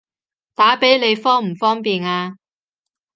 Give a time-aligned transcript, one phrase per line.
[0.55, 2.37] 打畀你方唔方便啊？